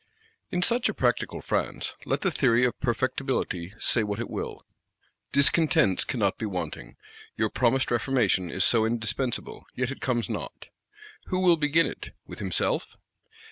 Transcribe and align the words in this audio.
In 0.49 0.63
such 0.63 0.89
a 0.89 0.95
practical 0.95 1.41
France, 1.41 1.93
let 2.07 2.21
the 2.21 2.31
theory 2.31 2.65
of 2.65 2.73
Perfectibility 2.79 3.75
say 3.77 4.01
what 4.01 4.19
it 4.19 4.31
will, 4.31 4.65
discontents 5.31 6.05
cannot 6.05 6.39
be 6.39 6.47
wanting: 6.47 6.95
your 7.37 7.51
promised 7.51 7.91
Reformation 7.91 8.49
is 8.49 8.65
so 8.65 8.83
indispensable; 8.83 9.65
yet 9.75 9.91
it 9.91 10.01
comes 10.01 10.27
not; 10.27 10.69
who 11.27 11.37
will 11.37 11.55
begin 11.55 11.85
it—with 11.85 12.39
himself? 12.39 12.97